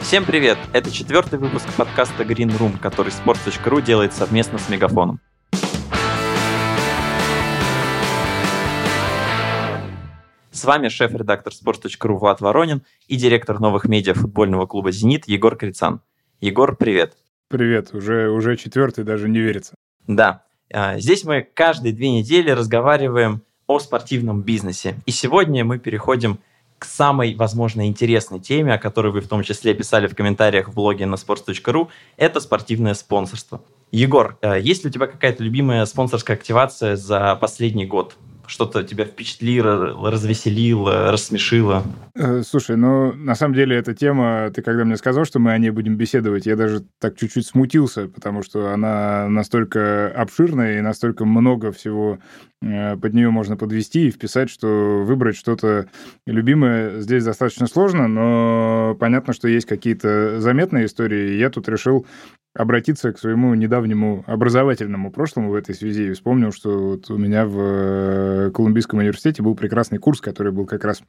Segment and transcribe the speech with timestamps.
[0.00, 0.58] Всем привет!
[0.72, 5.20] Это четвертый выпуск подкаста Green Room, который sports.ru делает совместно с Мегафоном.
[10.50, 16.00] С вами шеф-редактор sports.ru Влад Воронин и директор новых медиа футбольного клуба «Зенит» Егор Крицан.
[16.40, 17.16] Егор, привет!
[17.48, 19.74] Привет, уже, уже четвертый, даже не верится.
[20.06, 24.96] Да, а, здесь мы каждые две недели разговариваем о спортивном бизнесе.
[25.06, 26.40] И сегодня мы переходим к
[26.84, 31.06] самой, возможно, интересной теме, о которой вы в том числе писали в комментариях в блоге
[31.06, 33.62] на sports.ru, это спортивное спонсорство.
[33.92, 38.16] Егор, э, есть ли у тебя какая-то любимая спонсорская активация за последний год?
[38.46, 41.82] Что-то тебя впечатлило, развеселило, рассмешило?
[42.14, 45.58] Э, слушай, ну, на самом деле, эта тема, ты когда мне сказал, что мы о
[45.58, 51.24] ней будем беседовать, я даже так чуть-чуть смутился, потому что она настолько обширная и настолько
[51.24, 52.18] много всего
[52.62, 55.88] э, под нее можно подвести и вписать, что выбрать что-то
[56.26, 62.06] любимое здесь достаточно сложно, но понятно, что есть какие-то заметные истории, я тут решил
[62.56, 67.46] обратиться к своему недавнему образовательному прошлому в этой связи и вспомнил, что вот у меня
[67.46, 71.02] в э, Колумбийском университете был прекрасный курс, который был как раз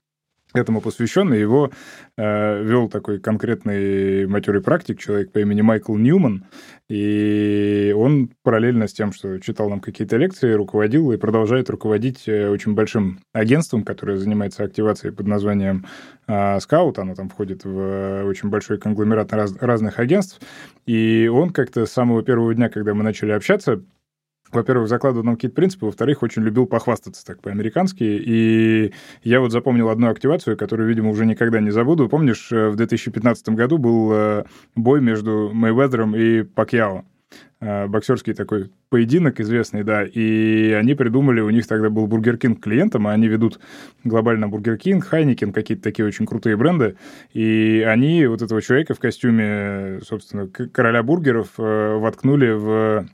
[0.57, 1.71] этому посвящен, и его
[2.17, 6.45] э, вел такой конкретный матерый практик, человек по имени Майкл Ньюман,
[6.89, 12.49] и он параллельно с тем, что читал нам какие-то лекции, руководил и продолжает руководить э,
[12.49, 15.85] очень большим агентством, которое занимается активацией под названием
[16.27, 20.41] э, Скаут, оно там входит в э, очень большой конгломерат раз, разных агентств,
[20.85, 23.81] и он как-то с самого первого дня, когда мы начали общаться,
[24.51, 28.03] во-первых, закладывал нам какие-то принципы, во-вторых, очень любил похвастаться так по-американски.
[28.03, 32.09] И я вот запомнил одну активацию, которую, видимо, уже никогда не забуду.
[32.09, 34.43] Помнишь, э, в 2015 году был э,
[34.75, 37.03] бой между Мэйвезером и Пакьяо
[37.59, 42.63] э, боксерский такой поединок известный, да, и они придумали, у них тогда был Burger King
[42.63, 43.59] клиентом, а они ведут
[44.05, 46.95] глобально Burger King, Heineken, какие-то такие очень крутые бренды,
[47.33, 53.07] и они вот этого человека в костюме, собственно, короля бургеров воткнули в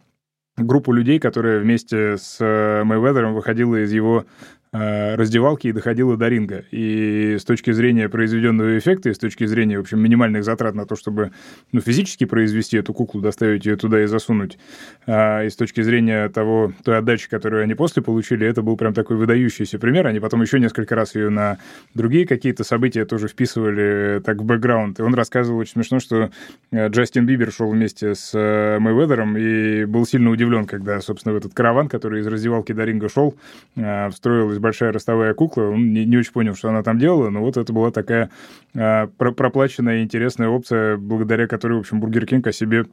[0.57, 4.25] группу людей, которые вместе с Мэйвезером выходила из его
[4.73, 6.65] раздевалки и доходило до ринга.
[6.71, 10.87] И с точки зрения произведенного эффекта, и с точки зрения, в общем, минимальных затрат на
[10.87, 11.31] то, чтобы
[11.71, 14.57] ну, физически произвести эту куклу, доставить ее туда и засунуть,
[15.05, 18.95] а, и с точки зрения того, той отдачи, которую они после получили, это был прям
[18.95, 20.07] такой выдающийся пример.
[20.07, 21.59] Они потом еще несколько раз ее на
[21.93, 24.99] другие какие-то события тоже вписывали так в бэкграунд.
[24.99, 26.31] И он рассказывал очень смешно, что
[26.71, 31.37] э, Джастин Бибер шел вместе с э, Мэйведером и был сильно удивлен, когда, собственно, в
[31.37, 33.35] этот караван, который из раздевалки до ринга шел,
[33.75, 35.63] встроилась большая ростовая кукла.
[35.63, 38.31] Он не, не очень понял, что она там делала, но вот это была такая
[38.75, 42.85] а, проплаченная интересная опция, благодаря которой, в общем, Burger King о себе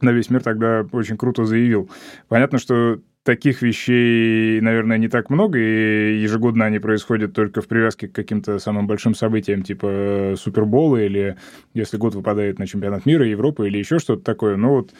[0.00, 1.90] на весь мир тогда очень круто заявил.
[2.28, 8.06] Понятно, что таких вещей, наверное, не так много, и ежегодно они происходят только в привязке
[8.06, 11.36] к каким-то самым большим событиям, типа Супербола, или
[11.74, 14.56] если год выпадает на чемпионат мира, Европы, или еще что-то такое.
[14.56, 14.92] Но вот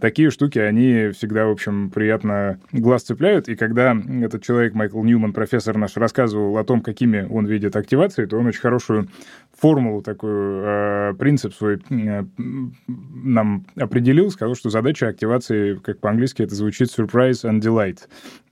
[0.00, 5.32] такие штуки, они всегда, в общем, приятно глаз цепляют, и когда этот человек, Майкл Ньюман,
[5.32, 9.08] профессор наш, рассказывал о том, какими он видит активации, то он очень хорошую
[9.56, 12.24] формулу, такую, э, принцип свой э,
[12.86, 18.00] нам определил, сказал, что задача активации, как по-английски это звучит, surprise and delight.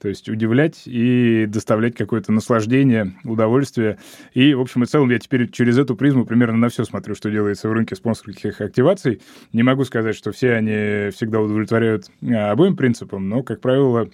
[0.05, 3.97] То есть удивлять и доставлять какое-то наслаждение, удовольствие.
[4.35, 7.31] И, в общем и целом, я теперь через эту призму примерно на все смотрю, что
[7.31, 9.23] делается в рынке спонсорских активаций.
[9.55, 14.11] Не могу сказать, что все они всегда удовлетворяют э, обоим принципам, но, как правило,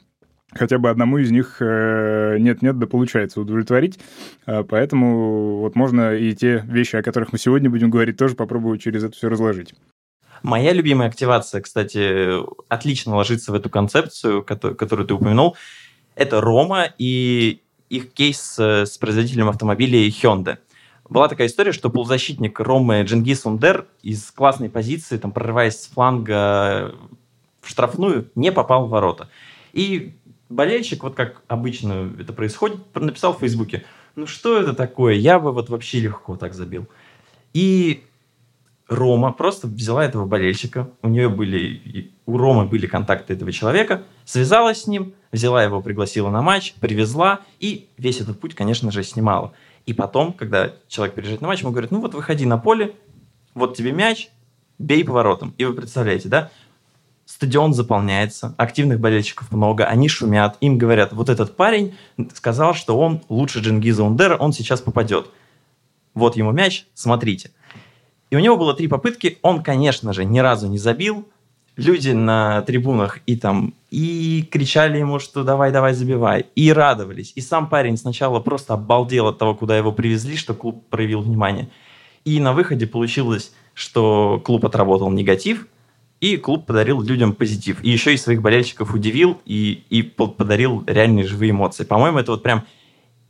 [0.52, 3.98] хотя бы одному из них э, нет-нет, да получается удовлетворить.
[4.46, 8.80] А, поэтому вот можно и те вещи, о которых мы сегодня будем говорить, тоже попробовать
[8.80, 9.74] через это все разложить.
[10.42, 15.56] Моя любимая активация, кстати, отлично ложится в эту концепцию, которую ты упомянул.
[16.14, 20.58] Это Рома и их кейс с производителем автомобилей Hyundai.
[21.08, 26.94] Была такая история, что полузащитник Ромы Джингис Ундер из классной позиции, там, прорываясь с фланга
[27.60, 29.28] в штрафную, не попал в ворота.
[29.72, 30.14] И
[30.48, 33.84] болельщик, вот как обычно это происходит, написал в Фейсбуке,
[34.14, 36.86] ну что это такое, я бы вот вообще легко так забил.
[37.54, 38.04] И
[38.90, 44.82] Рома просто взяла этого болельщика, у нее были, у Ромы были контакты этого человека, связалась
[44.82, 49.52] с ним, взяла его, пригласила на матч, привезла и весь этот путь, конечно же, снимала.
[49.86, 52.96] И потом, когда человек приезжает на матч, ему говорят, ну вот выходи на поле,
[53.54, 54.28] вот тебе мяч,
[54.80, 55.54] бей поворотом.
[55.56, 56.50] И вы представляете, да?
[57.26, 61.94] стадион заполняется, активных болельщиков много, они шумят, им говорят, вот этот парень
[62.34, 65.30] сказал, что он лучше Джингиза Ундера, он сейчас попадет.
[66.12, 67.52] Вот ему мяч, смотрите.
[68.30, 71.28] И у него было три попытки, он, конечно же, ни разу не забил.
[71.76, 77.32] Люди на трибунах и там и кричали ему, что давай, давай, забивай, и радовались.
[77.34, 81.70] И сам парень сначала просто обалдел от того, куда его привезли, что клуб проявил внимание.
[82.24, 85.66] И на выходе получилось что клуб отработал негатив,
[86.20, 87.82] и клуб подарил людям позитив.
[87.82, 91.84] И еще и своих болельщиков удивил и, и подарил реальные живые эмоции.
[91.84, 92.64] По-моему, это вот прям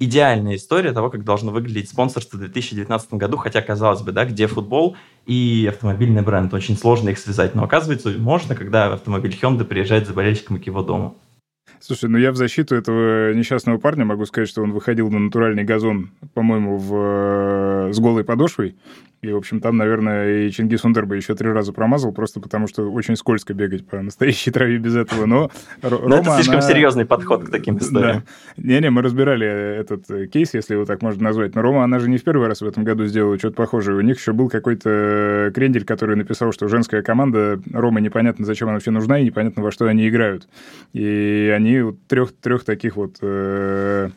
[0.00, 4.48] идеальная история того, как должно выглядеть спонсорство в 2019 году, хотя, казалось бы, да, где
[4.48, 10.08] футбол и автомобильный бренд, очень сложно их связать, но оказывается, можно, когда автомобиль Hyundai приезжает
[10.08, 11.16] за болельщиком к его дому.
[11.78, 15.64] Слушай, ну я в защиту этого несчастного парня могу сказать, что он выходил на натуральный
[15.64, 17.92] газон, по-моему, в...
[17.92, 18.76] с голой подошвой.
[19.22, 22.90] И, в общем, там, наверное, и Чингис Ундерба еще три раза промазал, просто потому что
[22.90, 25.26] очень скользко бегать по настоящей траве без этого.
[25.26, 25.50] Но,
[25.82, 26.62] Рома, это слишком она...
[26.62, 28.22] серьезный подход к таким историям.
[28.56, 28.62] Да.
[28.62, 31.54] Не-не, мы разбирали этот кейс, если его так можно назвать.
[31.54, 33.98] Но Рома, она же не в первый раз в этом году сделала что-то похожее.
[33.98, 38.76] У них еще был какой-то крендель, который написал, что женская команда Рома непонятно, зачем она
[38.76, 40.48] вообще нужна, и непонятно, во что они играют.
[40.94, 44.08] И они трех, трех таких вот э,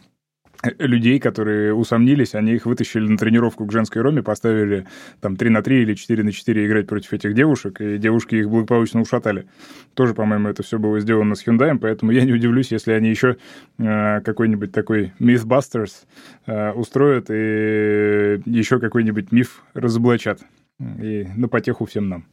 [0.80, 4.88] людей, которые усомнились, они их вытащили на тренировку к женской роме, поставили
[5.20, 8.50] там 3 на 3 или 4 на 4 играть против этих девушек, и девушки их
[8.50, 9.48] благополучно ушатали.
[9.94, 13.38] Тоже, по-моему, это все было сделано с Hyundai, поэтому я не удивлюсь, если они еще
[13.78, 16.06] э, какой-нибудь такой Mythbusters
[16.46, 20.42] э, устроят и еще какой-нибудь миф разоблачат.
[20.80, 22.26] И на потеху всем нам.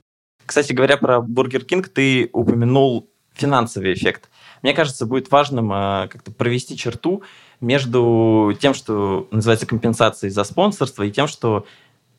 [0.47, 4.31] Кстати говоря, про Burger King ты упомянул финансовый эффект.
[4.62, 7.23] Мне кажется, будет важным э, как-то провести черту
[7.60, 11.66] между тем, что называется компенсацией за спонсорство, и тем, что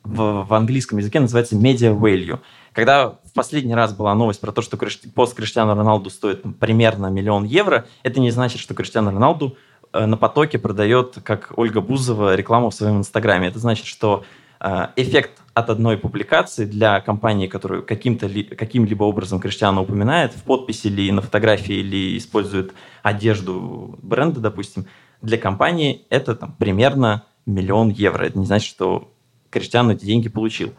[0.04, 2.40] в, в английском языке называется media value.
[2.74, 4.78] Когда в последний раз была новость про то, что
[5.14, 9.58] пост Криштиану Роналду стоит примерно миллион евро, это не значит, что Криштиану Роналду
[9.94, 13.48] э, на потоке продает, как Ольга Бузова, рекламу в своем инстаграме.
[13.48, 14.24] Это значит, что
[14.60, 20.88] э, эффект от одной публикации для компании, которую каким-то каким-либо образом Криштиану упоминает в подписи
[20.88, 22.74] или на фотографии, или использует
[23.04, 24.86] одежду бренда, допустим,
[25.22, 28.24] для компании это там, примерно миллион евро.
[28.24, 29.12] Это не значит, что
[29.50, 30.74] Криштиану эти деньги получил.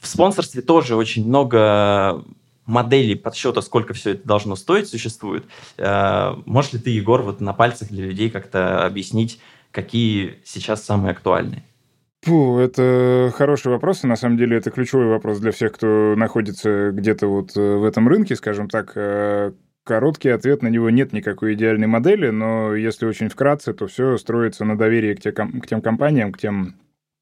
[0.00, 2.24] В спонсорстве тоже очень много
[2.66, 5.44] моделей подсчета, сколько все это должно стоить, существует.
[5.76, 9.40] Э, можешь ли ты, Егор, вот на пальцах для людей как-то объяснить,
[9.70, 11.64] какие сейчас самые актуальные?
[12.22, 16.90] Фу, это хороший вопрос, и на самом деле это ключевой вопрос для всех, кто находится
[16.90, 18.92] где-то вот э, в этом рынке, скажем так.
[19.84, 24.64] Короткий ответ на него нет никакой идеальной модели, но если очень вкратце, то все строится
[24.64, 26.76] на доверии к, те, к тем компаниям, к тем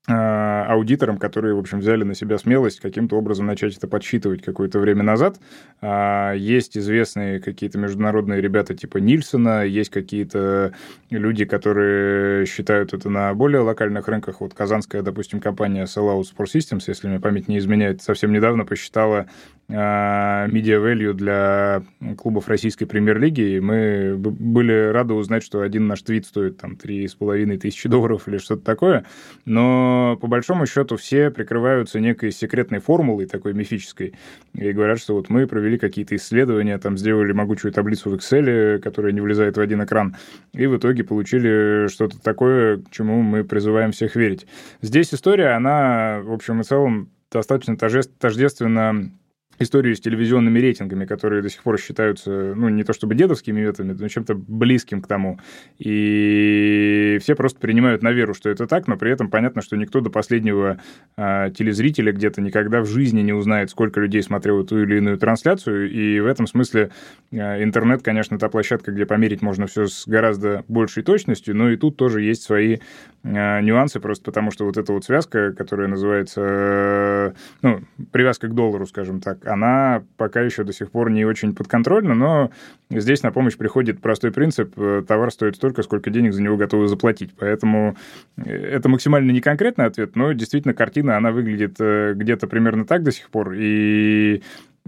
[0.08, 5.04] аудиторам, которые, в общем, взяли на себя смелость каким-то образом начать это подсчитывать какое-то время
[5.04, 5.38] назад.
[5.80, 10.74] А, есть известные какие-то международные ребята типа Нильсона, есть какие-то
[11.10, 14.40] люди, которые считают это на более локальных рынках.
[14.40, 19.26] Вот казанская, допустим, компания Sellout Sport Systems, если мне память не изменяет, совсем недавно посчитала
[19.68, 21.82] а, media value для
[22.18, 27.58] клубов российской премьер-лиги, и мы были рады узнать, что один наш твит стоит там 3,5
[27.58, 29.04] тысячи долларов или что-то такое,
[29.44, 34.14] но по большому счету все прикрываются некой секретной формулой, такой мифической,
[34.54, 39.12] и говорят, что вот мы провели какие-то исследования, там сделали могучую таблицу в Excel, которая
[39.12, 40.16] не влезает в один экран,
[40.52, 44.46] и в итоге получили что-то такое, к чему мы призываем всех верить.
[44.80, 49.10] Здесь история, она, в общем и целом, достаточно тождественна
[49.58, 53.96] историю с телевизионными рейтингами, которые до сих пор считаются, ну, не то чтобы дедовскими методами,
[53.98, 55.38] но чем-то близким к тому.
[55.78, 60.00] И все просто принимают на веру, что это так, но при этом понятно, что никто
[60.00, 60.78] до последнего
[61.16, 65.90] а, телезрителя где-то никогда в жизни не узнает, сколько людей смотрело ту или иную трансляцию.
[65.90, 66.90] И в этом смысле
[67.32, 71.76] а, интернет, конечно, та площадка, где померить можно все с гораздо большей точностью, но и
[71.76, 72.78] тут тоже есть свои
[73.24, 77.80] а, нюансы, просто потому что вот эта вот связка, которая называется, ну,
[78.10, 82.50] привязка к доллару, скажем так, она пока еще до сих пор не очень подконтрольна, но
[82.90, 86.88] здесь на помощь приходит простой принцип, э, товар стоит столько, сколько денег за него готовы
[86.88, 87.96] заплатить, поэтому
[88.36, 93.12] э, это максимально неконкретный ответ, но действительно картина, она выглядит э, где-то примерно так до
[93.12, 94.42] сих пор, и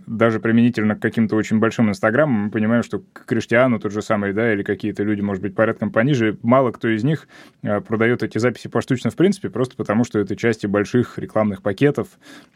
[0.06, 4.32] даже применительно к каким-то очень большим инстаграмам, мы понимаем, что к Криштиану тот же самый,
[4.32, 7.28] да, или какие-то люди, может быть, порядком пониже, мало кто из них
[7.62, 12.08] э, продает эти записи поштучно в принципе, просто потому что это части больших рекламных пакетов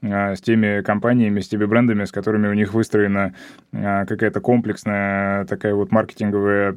[0.03, 3.35] э, с теми компаниями, с теми брендами, с которыми у них выстроена
[3.73, 6.77] э, какая-то комплексная такая вот маркетинговая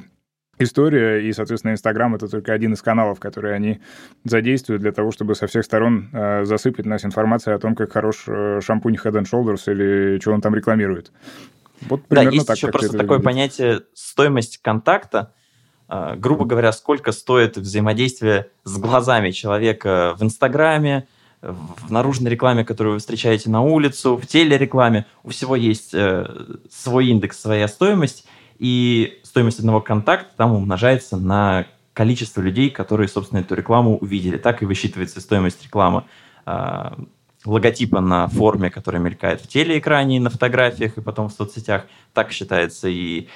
[0.62, 3.80] история, и, соответственно, Инстаграм— это только один из каналов, которые они
[4.24, 8.24] задействуют для того, чтобы со всех сторон э, засыпать нас информацией о том, как хорош
[8.26, 11.12] э, шампунь Head and Shoulders или что он там рекламирует.
[11.88, 13.24] Вот да, есть так, еще просто такое выглядит.
[13.24, 15.32] понятие стоимость контакта,
[15.88, 21.06] э, грубо говоря, сколько стоит взаимодействие с глазами человека в Инстаграме,
[21.40, 25.06] в наружной рекламе, которую вы встречаете на улицу, в телерекламе.
[25.24, 25.92] У всего есть
[26.70, 28.28] свой индекс, своя стоимость,
[28.62, 34.36] и стоимость одного контакта там умножается на количество людей, которые, собственно, эту рекламу увидели.
[34.38, 36.04] Так и высчитывается стоимость рекламы.
[36.46, 36.96] А,
[37.44, 41.86] логотипа на форме, которая мелькает в телеэкране, на фотографиях и потом в соцсетях.
[42.14, 43.26] Так считается и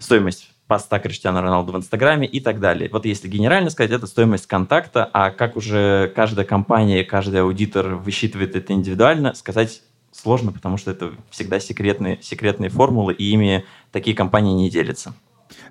[0.00, 2.90] стоимость поста Криштиану Роналду в Инстаграме и так далее.
[2.92, 8.56] Вот если генерально сказать, это стоимость контакта, а как уже каждая компания, каждый аудитор высчитывает
[8.56, 9.82] это индивидуально, сказать
[10.12, 15.14] сложно, потому что это всегда секретные, секретные формулы, и ими такие компании не делятся.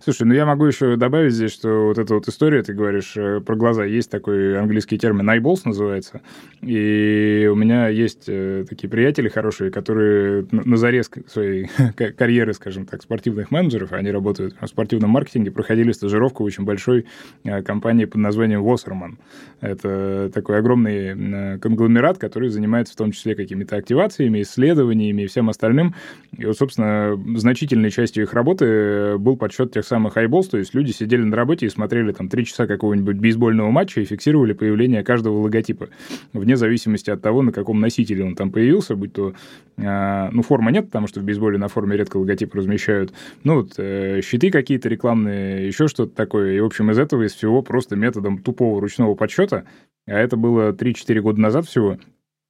[0.04, 3.42] Слушай, ну я могу еще добавить здесь, что вот эта вот история, ты говоришь э,
[3.42, 6.22] про глаза, есть такой английский термин eyeballs называется,
[6.62, 11.70] и у меня есть э, такие приятели хорошие, которые на заре своей
[12.18, 17.06] карьеры, скажем так, спортивных менеджеров, они работают в спортивном маркетинге, проходили стажировку в очень большой
[17.44, 19.18] э, компании под названием Wasserman.
[19.62, 25.96] Это такой огромный конгломерат, который занимается в том числе какими-то активациями, исследованиями и всем остальным.
[26.38, 30.92] И вот, собственно, значительной частью их работы был подсчет тех самых айболс, то есть люди
[30.92, 35.40] сидели на работе и смотрели там три часа какого-нибудь бейсбольного матча и фиксировали появление каждого
[35.40, 35.90] логотипа,
[36.34, 39.34] вне зависимости от того, на каком носителе он там появился, будь то,
[39.78, 43.14] э, ну, форма нет, потому что в бейсболе на форме редко логотип размещают,
[43.44, 47.34] ну, вот, э, щиты какие-то рекламные, еще что-то такое, и, в общем, из этого, из
[47.34, 49.66] всего просто методом тупого ручного подсчета,
[50.08, 51.98] а это было 3-4 года назад всего,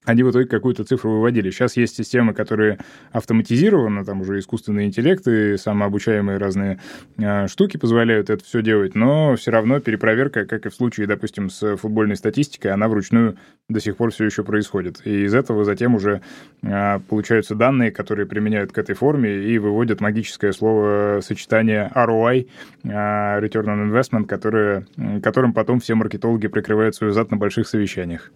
[0.03, 1.51] они в итоге какую-то цифру выводили.
[1.51, 2.79] Сейчас есть системы, которые
[3.11, 6.79] автоматизированы, там уже искусственный интеллект и самообучаемые разные
[7.17, 11.51] э, штуки позволяют это все делать, но все равно перепроверка, как и в случае, допустим,
[11.51, 13.37] с футбольной статистикой, она вручную
[13.69, 15.01] до сих пор все еще происходит.
[15.05, 16.21] И из этого затем уже
[16.63, 22.47] э, получаются данные, которые применяют к этой форме и выводят магическое слово сочетание ROI,
[22.83, 24.87] э, Return on Investment, которое,
[25.21, 28.31] которым потом все маркетологи прикрывают свой зад на больших совещаниях.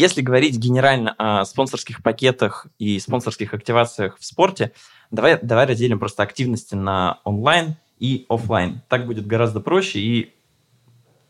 [0.00, 4.72] Если говорить генерально о спонсорских пакетах и спонсорских активациях в спорте,
[5.10, 8.80] давай, давай разделим просто активности на онлайн и офлайн.
[8.88, 10.32] Так будет гораздо проще и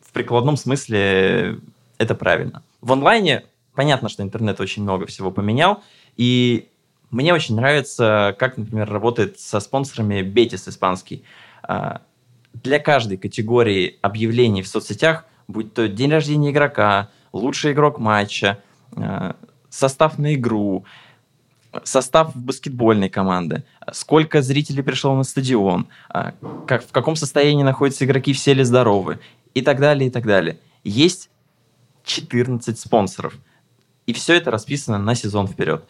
[0.00, 1.58] в прикладном смысле
[1.98, 2.62] это правильно.
[2.80, 3.42] В онлайне
[3.74, 5.82] понятно, что интернет очень много всего поменял,
[6.16, 6.68] и
[7.10, 11.24] мне очень нравится, как, например, работает со спонсорами Бетис испанский.
[11.64, 12.02] А,
[12.52, 18.58] для каждой категории объявлений в соцсетях, будь то день рождения игрока, лучший игрок матча,
[18.96, 19.32] э,
[19.68, 20.84] состав на игру,
[21.84, 26.32] состав баскетбольной команды, сколько зрителей пришло на стадион, э,
[26.66, 29.18] как, в каком состоянии находятся игроки, все ли здоровы,
[29.54, 30.58] и так далее, и так далее.
[30.84, 31.30] Есть
[32.04, 33.34] 14 спонсоров,
[34.06, 35.84] и все это расписано на сезон вперед.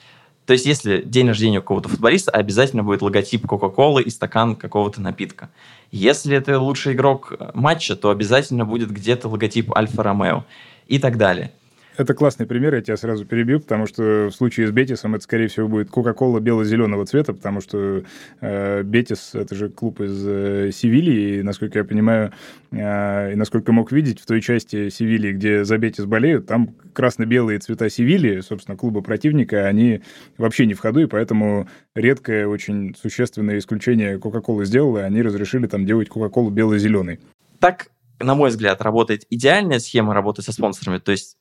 [0.47, 5.00] То есть, если день рождения у какого-то футболиста, обязательно будет логотип Кока-Колы и стакан какого-то
[5.00, 5.49] напитка.
[5.92, 10.44] Если это лучший игрок матча, то обязательно будет где-то логотип Альфа-Ромео
[10.90, 11.52] и так далее.
[11.97, 15.49] Это классный пример, я тебя сразу перебью, потому что в случае с Бетисом это, скорее
[15.49, 18.04] всего, будет Кока-Кола бело-зеленого цвета, потому что
[18.40, 22.32] э, Бетис— это же клуб из э, Севильи, и, насколько я понимаю,
[22.70, 27.59] э, и насколько мог видеть, в той части Севильи, где за Бетис болеют, там красно-белые
[27.59, 30.00] цвета Севильи, собственно, клуба противника, они
[30.38, 35.66] вообще не в ходу, и поэтому редкое, очень существенное исключение Кока-Колы сделало, и они разрешили
[35.66, 37.20] там делать Кока-Колу бело-зеленой.
[37.59, 37.88] Так
[38.21, 40.99] на мой взгляд, работает идеальная схема работы со спонсорами.
[40.99, 41.37] То есть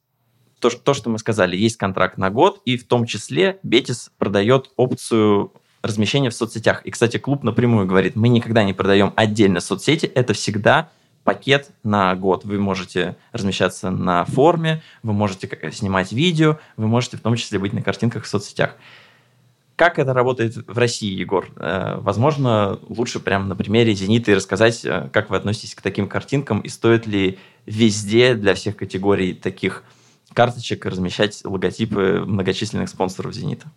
[0.59, 4.71] то, то, что мы сказали, есть контракт на год, и в том числе Бетис продает
[4.75, 6.85] опцию размещения в соцсетях.
[6.85, 10.89] И, кстати, клуб напрямую говорит, мы никогда не продаем отдельно соцсети, это всегда
[11.23, 12.43] пакет на год.
[12.43, 17.73] Вы можете размещаться на форме, вы можете снимать видео, вы можете в том числе быть
[17.73, 18.75] на картинках в соцсетях.
[19.79, 21.47] Как это работает в России, Егор?
[21.55, 26.59] Э, возможно, лучше прямо на примере «Зенита» рассказать, э, как вы относитесь к таким картинкам
[26.59, 29.85] и стоит ли везде для всех категорий таких
[30.33, 33.71] карточек размещать логотипы многочисленных спонсоров «Зенита».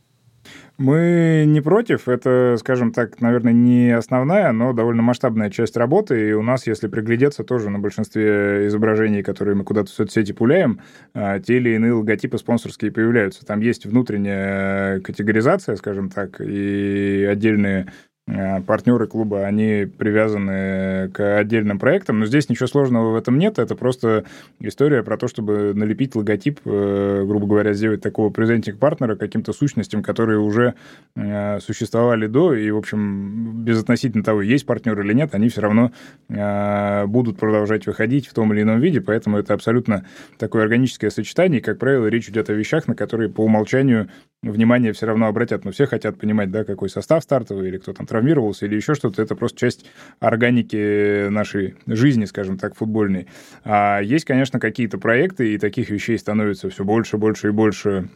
[0.78, 2.08] Мы не против.
[2.08, 6.30] Это, скажем так, наверное, не основная, но довольно масштабная часть работы.
[6.30, 10.80] И у нас, если приглядеться, тоже на большинстве изображений, которые мы куда-то в соцсети пуляем,
[11.14, 13.44] а, те или иные логотипы спонсорские появляются.
[13.44, 17.86] Там есть внутренняя категоризация, скажем так, и отдельные
[18.26, 23.74] партнеры клуба, они привязаны к отдельным проектам, но здесь ничего сложного в этом нет, это
[23.74, 24.24] просто
[24.60, 30.38] история про то, чтобы налепить логотип, э, грубо говоря, сделать такого презентинг-партнера каким-то сущностям, которые
[30.38, 30.74] уже
[31.16, 35.92] э, существовали до, и, в общем, безотносительно того, есть партнер или нет, они все равно
[36.28, 40.06] будут продолжать выходить в том или ином виде, поэтому это абсолютно
[40.38, 44.08] такое органическое сочетание, и, как правило, речь идет о вещах, на которые по умолчанию
[44.50, 48.06] внимание все равно обратят, но все хотят понимать, да, какой состав стартовый или кто там
[48.06, 49.86] травмировался или еще что-то, это просто часть
[50.18, 53.28] органики нашей жизни, скажем так, футбольной.
[53.64, 58.08] А есть, конечно, какие-то проекты, и таких вещей становится все больше, больше и больше.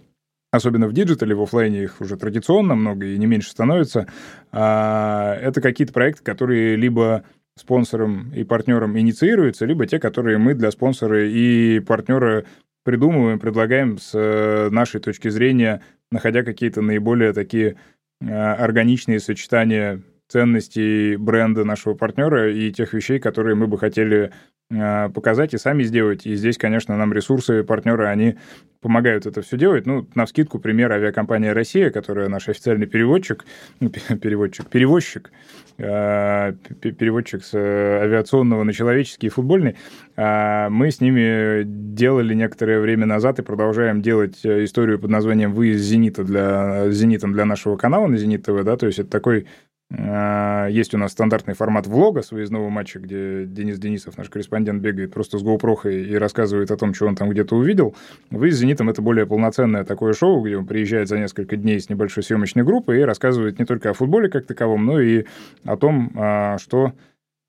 [0.52, 4.06] Особенно в диджитале, в офлайне их уже традиционно много и не меньше становится,
[4.52, 7.24] а, это какие-то проекты, которые либо
[7.58, 12.44] спонсором и партнером инициируются, либо те, которые мы для спонсора и партнера
[12.86, 17.76] придумываем, предлагаем с э, нашей точки зрения, находя какие-то наиболее такие
[18.20, 24.32] э, органичные сочетания ценностей бренда нашего партнера и тех вещей, которые мы бы хотели
[24.68, 26.26] показать и сами сделать.
[26.26, 28.36] И здесь, конечно, нам ресурсы, партнеры, они
[28.80, 29.86] помогают это все делать.
[29.86, 33.44] Ну, на вскидку пример авиакомпания «Россия», которая наш официальный переводчик,
[33.80, 35.32] ну, переводчик, перевозчик,
[35.78, 39.76] а, переводчик с э, авиационного на человеческий и футбольный.
[40.16, 45.52] А, мы с ними делали некоторое время назад и продолжаем делать э, историю под названием
[45.52, 49.42] «Выезд Зенита» для, Зенитом для нашего канала на Зенит ТВ, да, то есть это такой
[49.42, 54.82] а, есть у нас стандартный формат влога с выездного матча, где Денис Денисов, наш корреспондент,
[54.82, 57.94] бегает просто с GoPro и рассказывает о том, что он там где-то увидел.
[58.30, 61.88] Вы с «Зенитом»— это более полноценное такое шоу, где он приезжает за несколько дней с
[61.88, 65.24] небольшой съемочной группой и рассказывает не только о футболе как таковом, но и
[65.64, 66.92] о том, а, что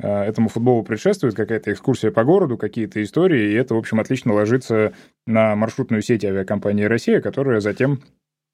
[0.02, 4.34] а, этому футболу предшествует какая-то экскурсия по городу, какие-то истории, и это, в общем, отлично
[4.34, 4.94] ложится
[5.26, 8.02] на маршрутную сеть авиакомпании «Россия», которая затем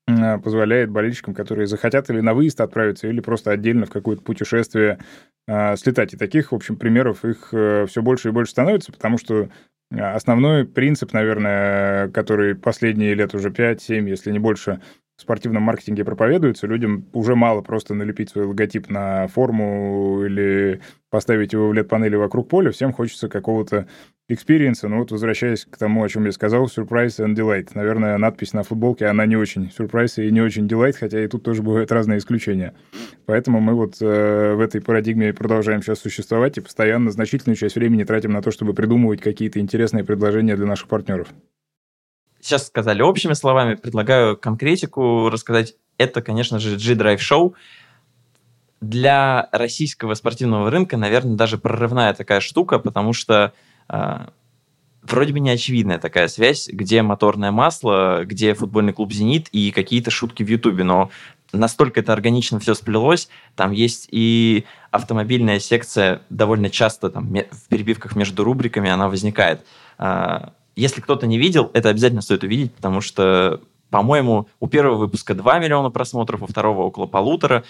[0.05, 4.99] позволяет болельщикам, которые захотят или на выезд отправиться, или просто отдельно в какое-то путешествие
[5.47, 6.13] э, слетать.
[6.13, 9.49] И таких, в общем, примеров их э, все больше и больше становится, потому что
[9.95, 14.81] основной принцип, наверное, который последние лет уже 5-7, если не больше,
[15.15, 21.53] в спортивном маркетинге проповедуется, людям уже мало просто налепить свой логотип на форму или поставить
[21.53, 23.87] его в LED-панели вокруг поля, всем хочется какого-то
[24.27, 24.87] experience 'а.
[24.87, 27.69] Ну вот, возвращаясь к тому, о чем я сказал, surprise and delight.
[27.75, 31.43] Наверное, надпись на футболке, она не очень surprise и не очень delight, хотя и тут
[31.43, 32.73] тоже бывают разные исключения.
[33.27, 38.03] Поэтому мы вот э, в этой парадигме продолжаем сейчас существовать и постоянно значительную часть времени
[38.03, 41.27] тратим на то, чтобы придумывать какие-то интересные предложения для наших партнеров.
[42.43, 45.75] Сейчас сказали общими словами, предлагаю конкретику рассказать.
[45.97, 47.53] Это, конечно же, G-Drive Show—
[48.83, 53.53] для российского спортивного рынка, наверное, даже прорывная такая штука, потому что
[53.87, 54.27] э,
[55.01, 60.11] вроде бы не очевидная такая связь, где моторное масло, где футбольный клуб «Зенит» и какие-то
[60.11, 61.11] шутки в Ютубе, но
[61.53, 68.15] настолько это органично все сплелось, там есть и автомобильная секция, довольно часто там в перебивках
[68.17, 69.65] между рубриками она возникает.
[70.75, 75.59] Если кто-то не видел, это обязательно стоит увидеть, потому что, по-моему, у первого выпуска 2
[75.59, 77.63] миллиона просмотров, у второго около полутора.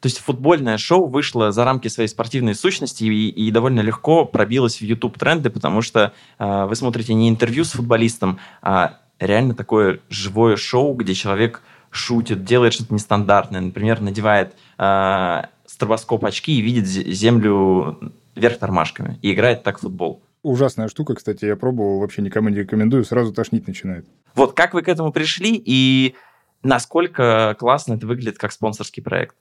[0.00, 4.76] То есть футбольное шоу вышло за рамки своей спортивной сущности и, и довольно легко пробилось
[4.78, 10.00] в YouTube тренды, потому что э, вы смотрите не интервью с футболистом, а реально такое
[10.10, 16.86] живое шоу, где человек шутит, делает что-то нестандартное, например, надевает э, стробоскоп очки и видит
[16.86, 20.23] землю вверх тормашками и играет так в футбол.
[20.44, 24.06] Ужасная штука, кстати, я пробовал, вообще никому не рекомендую, сразу тошнить начинает.
[24.34, 26.14] Вот как вы к этому пришли и
[26.62, 29.36] насколько классно это выглядит как спонсорский проект?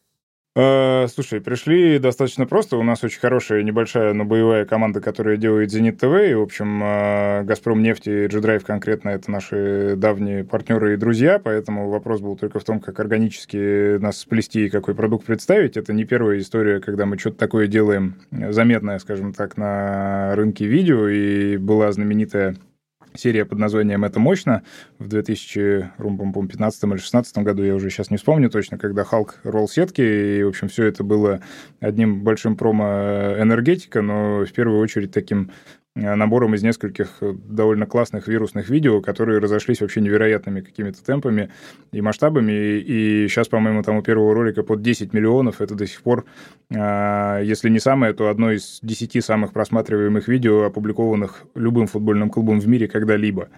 [0.56, 2.78] Э, слушай, пришли достаточно просто.
[2.78, 6.12] У нас очень хорошая небольшая, но боевая команда, которая делает «Зенит ТВ».
[6.12, 11.90] В общем, э, «Газпром» нефть и «Джедрайв» конкретно это наши давние партнеры и друзья, поэтому
[11.90, 15.76] вопрос был только в том, как органически нас сплести и какой продукт представить.
[15.76, 21.08] Это не первая история, когда мы что-то такое делаем заметное, скажем так, на рынке видео,
[21.08, 22.58] и была знаменитая
[23.16, 24.64] серия под названием «Это мощно»
[25.00, 30.02] в 2015 или 2016 году, я уже сейчас не вспомню точно, когда Халк ролл сетки,
[30.02, 31.42] и, в общем, все это было
[31.80, 38.28] одним большим промо-энергетика, но в первую очередь таким Э, набором из нескольких э, довольно классных
[38.28, 41.50] вирусных видео, которые разошлись вообще невероятными какими-то темпами
[41.92, 42.52] и масштабами.
[42.52, 45.62] И, сейчас, по-моему, там у первого ролика под 10 миллионов.
[45.62, 46.26] Это до сих пор,
[46.72, 52.60] э, если не самое, то одно из 10 самых просматриваемых видео, опубликованных любым футбольным клубом
[52.60, 53.50] в мире когда-либо.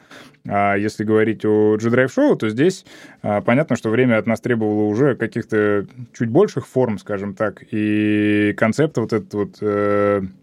[0.45, 2.85] А если говорить о G-Drive Show, то здесь
[3.23, 8.53] э, понятно, что время от нас требовало уже каких-то чуть больших форм, скажем так, и
[8.57, 10.33] концепт вот этот вот...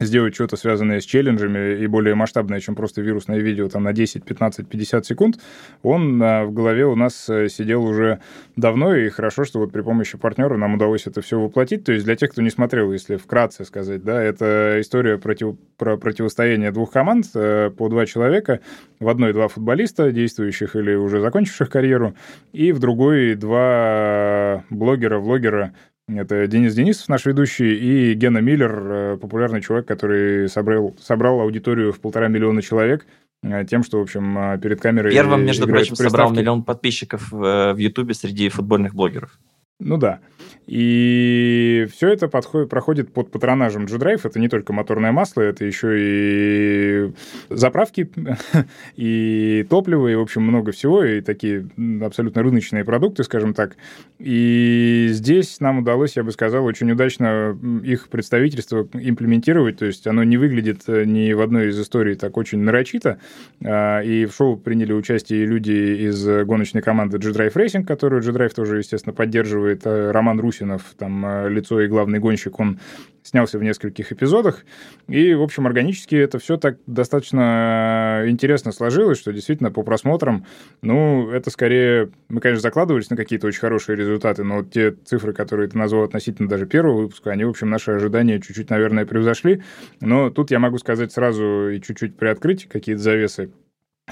[0.00, 3.92] Э, сделать что-то связанное с челленджами и более масштабное, чем просто вирусное видео там на
[3.92, 5.40] 10, 15, 50 секунд,
[5.82, 8.20] он а, в голове у нас э, сидел уже
[8.56, 11.84] давно, и хорошо, что вот при помощи партнера нам удалось это все воплотить.
[11.84, 15.96] То есть для тех, кто не смотрел, если вкратце сказать, да, это история против, про
[15.96, 18.60] противостояние двух команд э, по два человека.
[18.98, 22.14] В одной два футболиста, действующих или уже закончивших карьеру,
[22.52, 25.74] и в другой два блогера, влогера,
[26.18, 31.92] это Денис Денисов, наш ведущий, и Гена Миллер, э, популярный человек, который собрал, собрал аудиторию
[31.92, 33.06] в полтора миллиона человек
[33.42, 37.76] э, тем, что, в общем, э, перед камерой Первым, между прочим, собрал миллион подписчиков в
[37.76, 39.38] Ютубе среди футбольных блогеров.
[39.78, 40.20] Ну да.
[40.66, 44.20] И все это подходит, проходит под патронажем G-Drive.
[44.24, 47.12] Это не только моторное масло, это еще и
[47.48, 48.10] заправки,
[48.96, 51.68] и топливо, и, в общем, много всего, и такие
[52.02, 53.76] абсолютно рыночные продукты, скажем так.
[54.18, 60.24] И здесь нам удалось, я бы сказал, очень удачно их представительство имплементировать, то есть оно
[60.24, 63.18] не выглядит э, ни в одной из историй так очень нарочито,
[63.64, 68.78] а, и в шоу приняли участие люди из гоночной команды G-Drive Racing, которую G-Drive тоже,
[68.78, 72.80] естественно, поддерживает, э, Русинов, там э, лицо и главный гонщик, он
[73.22, 74.64] снялся в нескольких эпизодах.
[75.08, 80.46] И, в общем, органически это все так достаточно интересно сложилось, что действительно по просмотрам,
[80.82, 82.10] ну, это скорее...
[82.28, 86.04] Мы, конечно, закладывались на какие-то очень хорошие результаты, но вот те цифры, которые ты назвал
[86.04, 89.62] относительно даже первого выпуска, они, в общем, наши ожидания чуть-чуть, наверное, превзошли.
[90.00, 93.50] Но тут я могу сказать сразу и чуть-чуть приоткрыть какие-то завесы.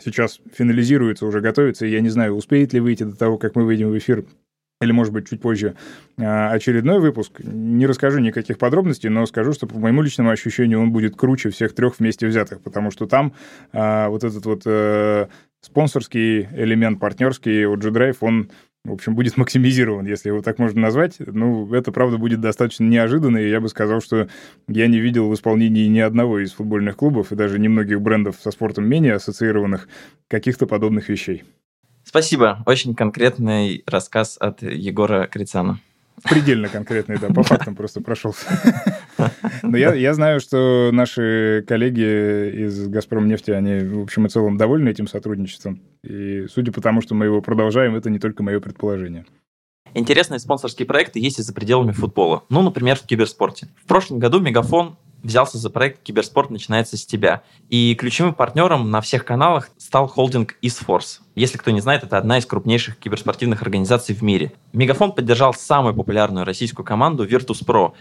[0.03, 3.65] Сейчас финализируется, уже готовится, и я не знаю, успеет ли выйти до того, как мы
[3.65, 4.25] выйдем в эфир
[4.81, 5.75] или, может быть, чуть позже
[6.19, 7.41] а, очередной выпуск.
[7.41, 11.75] Не расскажу никаких подробностей, но скажу, что по моему личному ощущению он будет круче всех
[11.75, 13.35] трех вместе взятых, потому что там
[13.73, 15.29] а, вот этот вот а,
[15.61, 18.51] спонсорский элемент, партнерский у G-Drive, он
[18.85, 21.17] в общем, будет максимизирован, если его так можно назвать.
[21.19, 24.29] Ну, это, правда, будет достаточно неожиданно, и я бы сказал, что
[24.69, 28.51] я не видел в исполнении ни одного из футбольных клубов и даже немногих брендов со
[28.53, 29.89] спортом менее ассоциированных
[30.29, 31.43] каких-то подобных вещей.
[32.09, 32.63] Спасибо.
[32.65, 35.79] Очень конкретный рассказ от Егора Крицана.
[36.25, 38.47] Предельно конкретный, да, по фактам просто прошелся.
[39.63, 44.57] Но я, я знаю, что наши коллеги из «Газпром нефти», они, в общем и целом,
[44.57, 45.83] довольны этим сотрудничеством.
[46.03, 49.27] И судя по тому, что мы его продолжаем, это не только мое предположение.
[49.99, 52.45] Интересные спонсорские проекты есть и за пределами футбола.
[52.49, 53.69] Ну, например, в киберспорте.
[53.83, 57.43] В прошлом году Мегафон взялся за проект «Киберспорт начинается с тебя».
[57.69, 61.21] И ключевым партнером на всех каналах стал холдинг eSforce.
[61.35, 64.53] Если кто не знает, это одна из крупнейших киберспортивных организаций в мире.
[64.73, 67.93] Мегафон поддержал самую популярную российскую команду Virtus.pro.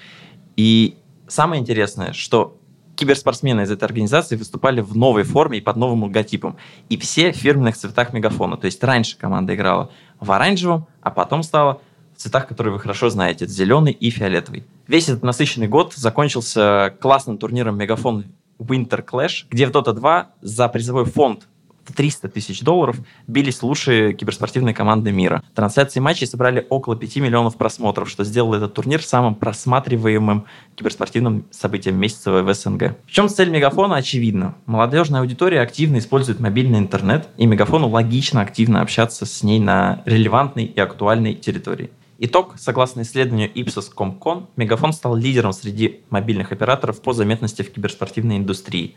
[0.56, 2.60] И самое интересное, что
[2.96, 6.58] киберспортсмены из этой организации выступали в новой форме и под новым логотипом.
[6.90, 8.58] И все в фирменных цветах Мегафона.
[8.58, 11.82] То есть раньше команда играла в оранжевом, а потом стала
[12.18, 13.48] цветах, которые вы хорошо знаете.
[13.48, 14.64] Зеленый и фиолетовый.
[14.88, 18.26] Весь этот насыщенный год закончился классным турниром Мегафон
[18.60, 21.48] Winter Clash, где в Dota 2 за призовой фонд
[21.96, 25.44] 300 тысяч долларов бились лучшие киберспортивные команды мира.
[25.56, 32.00] Трансляции матчей собрали около 5 миллионов просмотров, что сделало этот турнир самым просматриваемым киберспортивным событием
[32.00, 32.98] месяца в СНГ.
[33.06, 34.56] В чем цель Мегафона очевидна.
[34.66, 40.66] Молодежная аудитория активно использует мобильный интернет, и Мегафону логично активно общаться с ней на релевантной
[40.66, 41.90] и актуальной территории.
[42.20, 48.38] Итог, согласно исследованию Ipsos Comcon, Мегафон стал лидером среди мобильных операторов по заметности в киберспортивной
[48.38, 48.96] индустрии.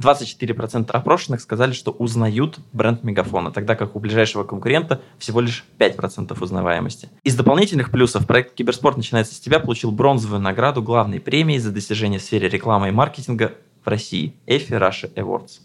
[0.00, 6.34] 24% опрошенных сказали, что узнают бренд Мегафона, тогда как у ближайшего конкурента всего лишь 5%
[6.42, 7.10] узнаваемости.
[7.22, 12.18] Из дополнительных плюсов проект «Киберспорт начинается с тебя» получил бронзовую награду главной премии за достижения
[12.18, 13.52] в сфере рекламы и маркетинга
[13.84, 15.60] в России– EFI Russia Awards.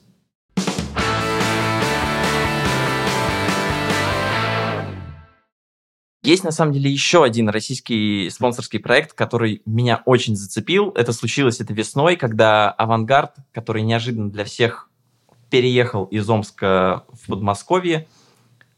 [6.27, 10.89] Есть, на самом деле, еще один российский спонсорский проект, который меня очень зацепил.
[10.89, 14.89] Это случилось это весной, когда «Авангард», который неожиданно для всех
[15.49, 18.09] переехал из Омска в Подмосковье,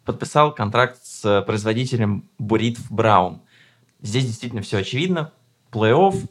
[0.06, 3.42] подписал контракт с производителем Буритв Браун.
[4.00, 5.34] Здесь действительно все очевидно.
[5.72, 6.30] Плей-офф,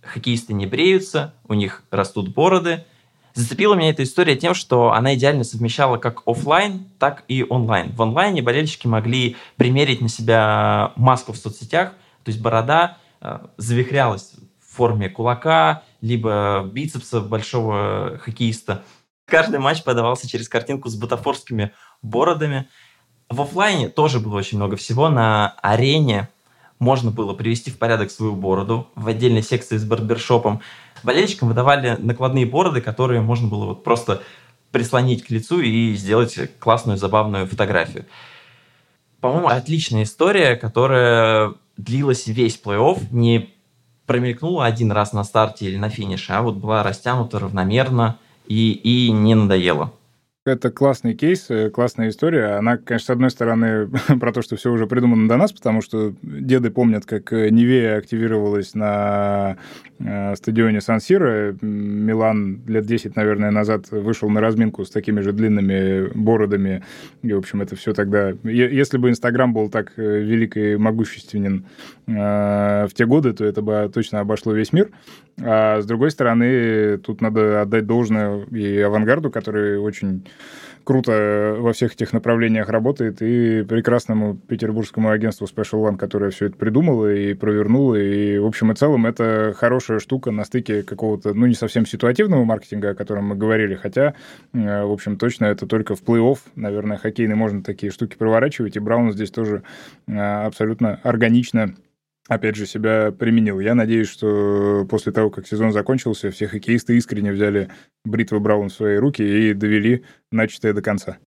[0.00, 2.84] хоккеисты не бреются, у них растут бороды–
[3.36, 7.92] Зацепила меня эта история тем, что она идеально совмещала как офлайн, так и онлайн.
[7.92, 11.90] В онлайне болельщики могли примерить на себя маску в соцсетях,
[12.24, 18.84] то есть борода э, завихрялась в форме кулака, либо бицепса большого хоккеиста.
[19.26, 22.68] Каждый матч подавался через картинку с бутафорскими бородами.
[23.28, 25.10] В офлайне тоже было очень много всего.
[25.10, 26.30] На арене
[26.78, 30.62] можно было привести в порядок свою бороду в отдельной секции с барбершопом.
[31.06, 34.22] Болельщикам выдавали накладные бороды, которые можно было вот просто
[34.72, 38.04] прислонить к лицу и сделать классную, забавную фотографию.
[39.20, 43.54] По-моему, отличная история, которая длилась весь плей-офф, не
[44.06, 49.10] промелькнула один раз на старте или на финише, а вот была растянута равномерно и, и
[49.10, 49.92] не надоела.
[50.46, 52.56] Это классный кейс, э, классная история.
[52.56, 53.88] Она, конечно, с одной стороны,
[54.20, 57.98] про то, что все уже придумано до нас, потому что деды помнят, как э, Невея
[57.98, 59.56] активировалась на
[59.98, 61.56] э, стадионе Сан-Сиро.
[61.62, 66.84] Милан лет 10, наверное, назад вышел на разминку с такими же длинными бородами.
[67.22, 68.32] И, в общем, это все тогда...
[68.44, 71.66] Если бы Инстаграм был так велик и могущественен
[72.06, 74.90] в те годы, то это бы точно обошло весь мир.
[75.42, 80.24] А с другой стороны, тут надо отдать должное и авангарду, который очень
[80.86, 86.56] круто во всех этих направлениях работает, и прекрасному петербургскому агентству Special One, которое все это
[86.56, 91.46] придумало и провернуло, и, в общем и целом, это хорошая штука на стыке какого-то, ну,
[91.46, 94.14] не совсем ситуативного маркетинга, о котором мы говорили, хотя,
[94.54, 98.80] э, в общем, точно это только в плей-офф, наверное, хоккейный можно такие штуки проворачивать, и
[98.80, 99.64] Браун здесь тоже
[100.06, 101.74] э, абсолютно органично
[102.28, 103.60] опять же, себя применил.
[103.60, 107.70] Я надеюсь, что после того, как сезон закончился, все хоккеисты искренне взяли
[108.04, 111.18] бритву Браун в свои руки и довели начатое до конца.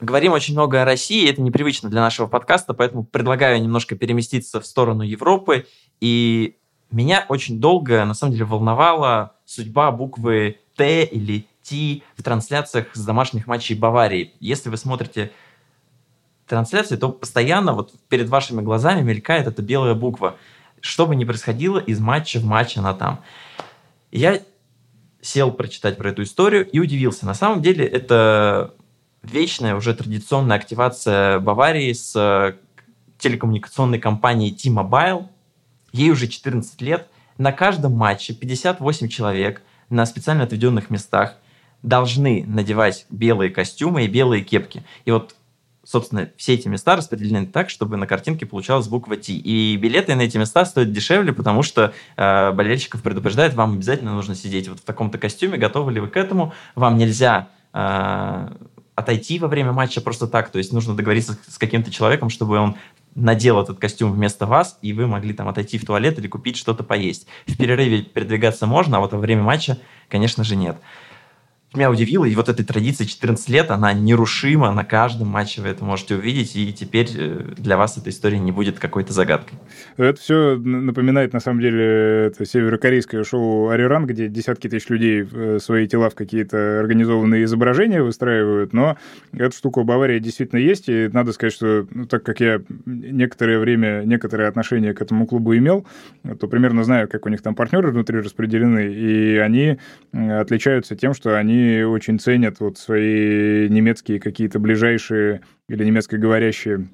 [0.00, 4.66] Говорим очень много о России, это непривычно для нашего подкаста, поэтому предлагаю немножко переместиться в
[4.66, 5.66] сторону Европы.
[6.00, 6.56] И
[6.92, 13.04] меня очень долго, на самом деле, волновала судьба буквы Т или Т в трансляциях с
[13.04, 14.34] домашних матчей Баварии.
[14.38, 15.32] Если вы смотрите
[16.48, 20.36] трансляции, то постоянно вот перед вашими глазами мелькает эта белая буква.
[20.80, 23.20] Что бы ни происходило, из матча в матч она там.
[24.10, 24.40] Я
[25.20, 27.26] сел прочитать про эту историю и удивился.
[27.26, 28.74] На самом деле это
[29.22, 32.54] вечная уже традиционная активация Баварии с э,
[33.18, 35.26] телекоммуникационной компанией T-Mobile.
[35.92, 37.08] Ей уже 14 лет.
[37.36, 41.34] На каждом матче 58 человек на специально отведенных местах
[41.82, 44.82] должны надевать белые костюмы и белые кепки.
[45.04, 45.34] И вот
[45.88, 49.32] собственно, все эти места распределены так, чтобы на картинке получалась буква Т.
[49.32, 54.34] И билеты на эти места стоят дешевле, потому что э, болельщиков предупреждают, вам обязательно нужно
[54.34, 58.48] сидеть вот в таком-то костюме, готовы ли вы к этому, вам нельзя э,
[58.96, 62.76] отойти во время матча просто так, то есть нужно договориться с каким-то человеком, чтобы он
[63.14, 66.84] надел этот костюм вместо вас, и вы могли там отойти в туалет или купить что-то
[66.84, 67.26] поесть.
[67.46, 69.78] В перерыве передвигаться можно, а вот во время матча,
[70.10, 70.76] конечно же, нет
[71.74, 75.84] меня удивило, и вот этой традиции 14 лет, она нерушима, на каждом матче вы это
[75.84, 79.58] можете увидеть, и теперь э, для вас эта история не будет какой-то загадкой.
[79.98, 85.58] Это все напоминает, на самом деле, это северокорейское шоу «Ариран», где десятки тысяч людей э,
[85.60, 88.96] свои тела в какие-то организованные изображения выстраивают, но
[89.32, 93.58] эта штука у Баварии действительно есть, и надо сказать, что ну, так как я некоторое
[93.58, 95.86] время, некоторое отношение к этому клубу имел,
[96.40, 99.76] то примерно знаю, как у них там партнеры внутри распределены, и они
[100.12, 106.88] отличаются тем, что они очень ценят вот свои немецкие какие-то ближайшие или немецкоговорящие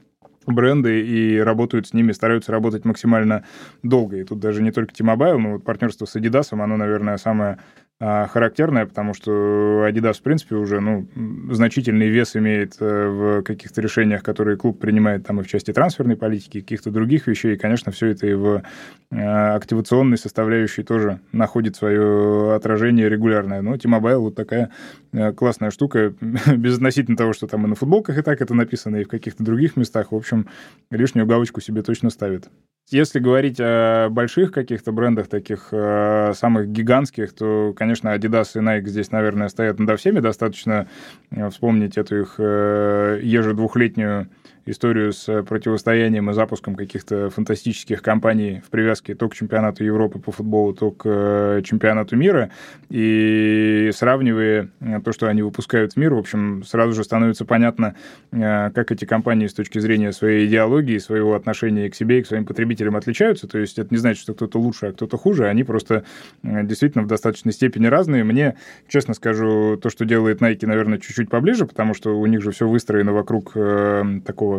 [0.47, 3.45] бренды и работают с ними, стараются работать максимально
[3.83, 4.19] долго.
[4.19, 7.59] И тут даже не только T-Mobile, но вот партнерство с Adidas, оно, наверное, самое
[8.01, 11.09] характерная, потому что Adidas, в принципе, уже ну,
[11.53, 16.17] значительный вес имеет э, в каких-то решениях, которые клуб принимает там и в части трансферной
[16.17, 17.55] политики, каких-то других вещей.
[17.55, 18.63] И, конечно, все это и в
[19.11, 23.63] э, активационной составляющей тоже находит свое отражение регулярное.
[23.63, 24.71] Но T-Mobile вот такая
[25.13, 26.15] э, классная штука,
[26.57, 29.77] безотносительно того, что там и на футболках и так это написано, и в каких-то других
[29.77, 30.13] местах.
[30.13, 30.49] В общем,
[30.91, 32.49] лишнюю галочку себе точно ставит.
[32.91, 38.89] Если говорить о больших каких-то брендах, таких э, самых гигантских, то, конечно, Adidas и Nike
[38.89, 40.21] здесь, наверное, стоят над всеми.
[40.21, 40.87] Достаточно
[41.31, 44.29] э, вспомнить эту их э, ежедвухлетнюю
[44.67, 50.19] историю с э, противостоянием и запуском каких-то фантастических компаний в привязке то к чемпионату Европы
[50.19, 52.51] по футболу, то к э, чемпионату мира.
[52.89, 57.95] И сравнивая э, то, что они выпускают в мир, в общем, сразу же становится понятно,
[58.31, 62.45] как эти компании с точки зрения своей идеологии, своего отношения к себе и к своим
[62.45, 63.47] потребителям отличаются.
[63.47, 65.47] То есть это не значит, что кто-то лучше, а кто-то хуже.
[65.49, 66.05] Они просто
[66.43, 68.25] действительно в достаточной степени разные.
[68.25, 68.57] Мне,
[68.89, 72.69] честно скажу, то, что делает Nike, наверное, чуть-чуть поближе, потому что у них же все
[72.69, 74.54] выстроено вокруг такого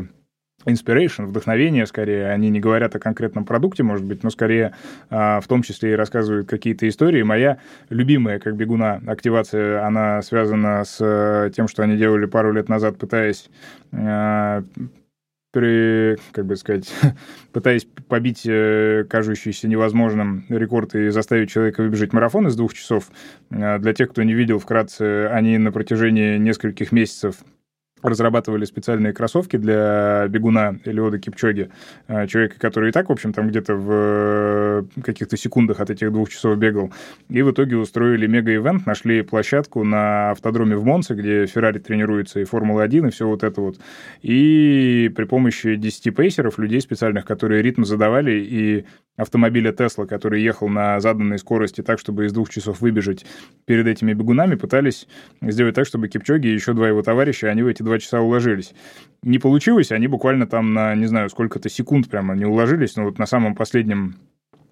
[0.65, 2.29] inspiration, вдохновение скорее.
[2.29, 4.73] Они не говорят о конкретном продукте, может быть, но скорее
[5.09, 7.21] а, в том числе и рассказывают какие-то истории.
[7.23, 12.69] Моя любимая, как бегуна, активация, она связана с э, тем, что они делали пару лет
[12.69, 13.49] назад, пытаясь
[13.93, 14.63] а,
[15.51, 16.91] при, как бы сказать,
[17.53, 23.09] пытаясь побить э, кажущийся невозможным рекорд и заставить человека выбежать марафон из двух часов.
[23.49, 27.37] Для тех, кто не видел, вкратце, они на протяжении нескольких месяцев
[28.07, 31.69] разрабатывали специальные кроссовки для бегуна Элиода Кипчоги,
[32.07, 36.11] э, человека, который и так, в общем, там где-то в э, каких-то секундах от этих
[36.11, 36.91] двух часов бегал.
[37.29, 42.43] И в итоге устроили мега-ивент, нашли площадку на автодроме в Монце, где Феррари тренируется, и
[42.43, 43.77] Формула-1, и все вот это вот.
[44.21, 48.85] И при помощи 10 пейсеров, людей специальных, которые ритм задавали, и
[49.17, 53.25] автомобиля Тесла, который ехал на заданной скорости так, чтобы из двух часов выбежать
[53.65, 55.07] перед этими бегунами, пытались
[55.41, 58.73] сделать так, чтобы Кипчоги и еще два его товарища, они в эти два часа уложились.
[59.23, 63.17] Не получилось, они буквально там на, не знаю, сколько-то секунд прямо не уложились, но вот
[63.19, 64.15] на самом последнем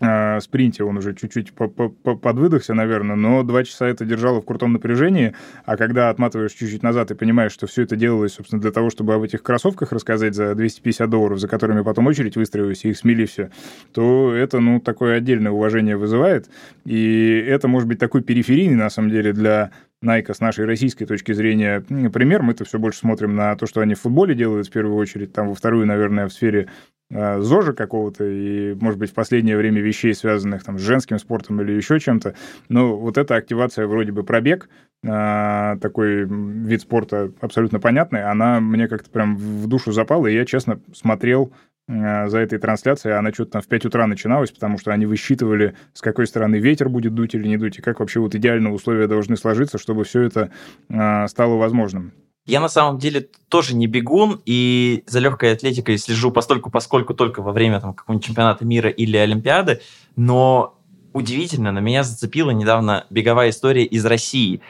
[0.04, 5.34] э, спринте он уже чуть-чуть подвыдохся, наверное, но два часа это держало в крутом напряжении,
[5.66, 9.13] а когда отматываешь чуть-чуть назад и понимаешь, что все это делалось, собственно, для того, чтобы
[9.13, 13.26] об этих кроссовках рассказать за 250 долларов, за которыми потом очередь выстроилась, и их смели
[13.26, 13.50] все,
[13.94, 16.50] то это, ну, такое отдельное уважение вызывает,
[16.86, 19.72] и это может быть такой периферийный, на самом деле, для
[20.04, 22.42] Найка с нашей российской точки зрения пример.
[22.42, 25.48] Мы-то все больше смотрим на то, что они в футболе делают в первую очередь, там
[25.48, 26.68] во вторую, наверное, в сфере
[27.10, 31.62] э, ЗОЖа какого-то и, может быть, в последнее время вещей, связанных там с женским спортом
[31.62, 32.36] или еще чем-то.
[32.68, 34.68] Но вот эта активация вроде бы пробег,
[35.04, 40.46] э, такой вид спорта абсолютно понятный, она мне как-то прям в душу запала, и я,
[40.46, 41.54] честно, смотрел
[41.88, 43.17] за этой трансляцией.
[43.17, 46.88] Она что-то там в 5 утра начиналась, потому что они высчитывали, с какой стороны ветер
[46.89, 50.22] будет дуть или не дуть, и как вообще вот идеально условия должны сложиться, чтобы все
[50.22, 50.50] это
[50.89, 52.13] э, стало возможным.
[52.46, 57.41] Я на самом деле тоже не бегун, и за легкой атлетикой слежу постольку, поскольку только
[57.41, 59.80] во время там, какого-нибудь чемпионата мира или Олимпиады,
[60.17, 60.78] но
[61.13, 64.62] удивительно, на меня зацепила недавно беговая история из России.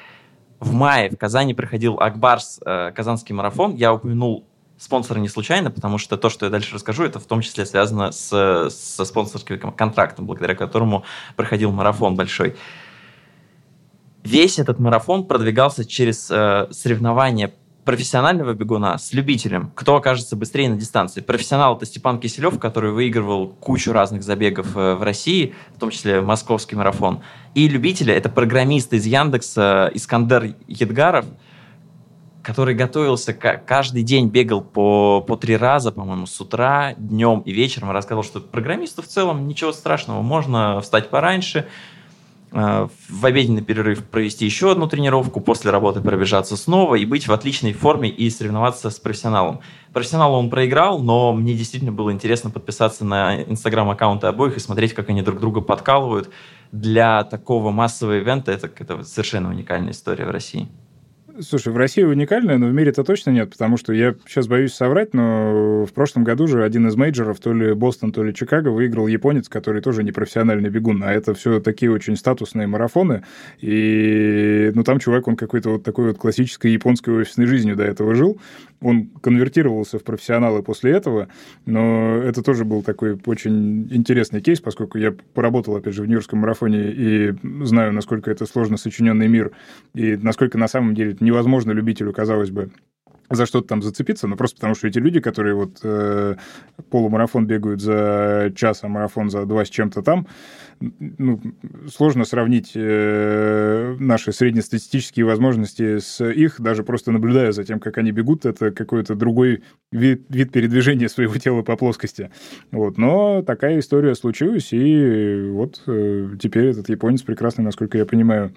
[0.60, 3.76] В мае в Казани проходил Акбарс э, Казанский марафон.
[3.76, 4.46] Я упомянул
[4.78, 8.12] спонсоры не случайно, потому что то, что я дальше расскажу, это в том числе связано
[8.12, 11.04] с, со спонсорским контрактом, благодаря которому
[11.36, 12.56] проходил марафон большой.
[14.24, 20.78] Весь этот марафон продвигался через э, соревнования профессионального бегуна с любителем, кто окажется быстрее на
[20.78, 21.22] дистанции.
[21.22, 26.22] Профессионал это Степан Киселев, который выигрывал кучу разных забегов э, в России, в том числе
[26.22, 27.22] московский марафон.
[27.54, 31.26] И любители это программист из Яндекса Искандер Едгаров,
[32.44, 37.92] который готовился каждый день, бегал по, по три раза, по-моему, с утра, днем и вечером,
[37.92, 41.66] рассказывал, что программисту в целом ничего страшного, можно встать пораньше,
[42.52, 47.32] э, в обеденный перерыв провести еще одну тренировку, после работы пробежаться снова и быть в
[47.32, 49.62] отличной форме и соревноваться с профессионалом.
[49.94, 55.08] Профессионалу он проиграл, но мне действительно было интересно подписаться на инстаграм-аккаунты обоих и смотреть, как
[55.08, 56.30] они друг друга подкалывают.
[56.74, 60.68] Для такого массового ивента это, это совершенно уникальная история в России.
[61.40, 64.74] Слушай, в России уникальная, но в мире это точно нет, потому что я сейчас боюсь
[64.74, 68.70] соврать, но в прошлом году же один из мейджоров, то ли Бостон, то ли Чикаго,
[68.70, 73.24] выиграл японец, который тоже не профессиональный бегун, а это все такие очень статусные марафоны,
[73.62, 78.14] и ну там чувак, он какой-то вот такой вот классической японской офисной жизнью до этого
[78.14, 78.40] жил,
[78.84, 81.30] он конвертировался в профессионалы после этого,
[81.66, 86.40] но это тоже был такой очень интересный кейс, поскольку я поработал, опять же, в Нью-Йоркском
[86.40, 89.52] марафоне и знаю, насколько это сложно сочиненный мир,
[89.94, 92.72] и насколько на самом деле невозможно любителю, казалось бы,
[93.36, 96.36] за что-то там зацепиться, но просто потому что эти люди, которые вот э,
[96.90, 100.28] полумарафон бегают за час, а марафон за два с чем-то там,
[100.80, 101.42] ну,
[101.90, 108.12] сложно сравнить э, наши среднестатистические возможности с их, даже просто наблюдая за тем, как они
[108.12, 112.32] бегут, это какой-то другой вид, вид передвижения своего тела по плоскости.
[112.72, 112.98] Вот.
[112.98, 118.54] Но такая история случилась, и вот э, теперь этот японец прекрасный, насколько я понимаю,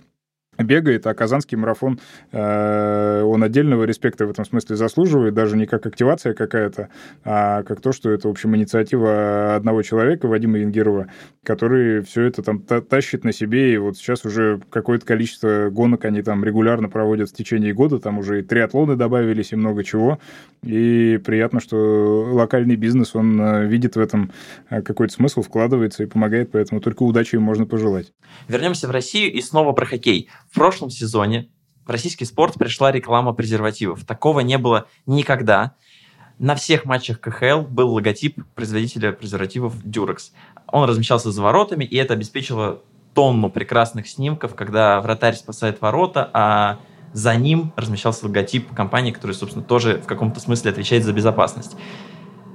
[0.59, 2.01] бегает, а Казанский марафон,
[2.33, 6.89] э, он отдельного респекта в этом смысле заслуживает, даже не как активация какая-то,
[7.25, 11.09] а как то, что это, в общем, инициатива одного человека, Вадима Янгирова,
[11.45, 16.23] который все это там тащит на себе, и вот сейчас уже какое-то количество гонок они
[16.23, 20.19] там регулярно проводят в течение года, там уже и триатлоны добавились, и много чего,
[20.63, 24.33] и приятно, что локальный бизнес, он э, видит в этом
[24.69, 28.13] э, какой-то смысл, вкладывается и помогает, поэтому только удачи им можно пожелать.
[28.49, 30.29] Вернемся в Россию и снова про хоккей.
[30.57, 31.51] Прошлом сезоне
[31.85, 34.07] в российский спорт пришла реклама презервативов.
[34.07, 35.75] Такого не было никогда.
[36.39, 40.31] На всех матчах КХЛ был логотип производителя презервативов Durex.
[40.69, 42.81] Он размещался за воротами, и это обеспечило
[43.13, 46.79] тонну прекрасных снимков, когда вратарь спасает ворота, а
[47.13, 51.77] за ним размещался логотип компании, которая, собственно, тоже в каком-то смысле отвечает за безопасность.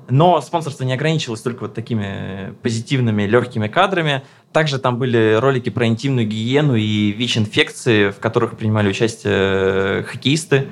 [0.10, 4.24] Но спонсорство не ограничилось только вот такими позитивными, легкими кадрами.
[4.52, 10.68] Также там были ролики про интимную гигиену и ВИЧ-инфекции, в которых принимали участие э, хоккеисты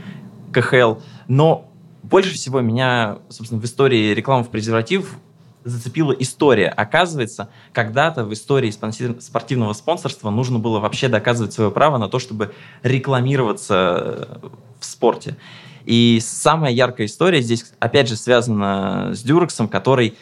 [0.52, 0.96] КХЛ.
[1.28, 1.70] Но
[2.04, 5.16] больше всего меня, собственно, в истории рекламы в презерватив
[5.64, 6.68] зацепила история.
[6.70, 12.54] Оказывается, когда-то в истории спортивного спонсорства нужно было вообще доказывать свое право на то, чтобы
[12.84, 14.40] рекламироваться
[14.80, 15.38] в спорте.
[15.86, 20.16] И самая яркая история здесь, опять же, связана с Дюрексом, который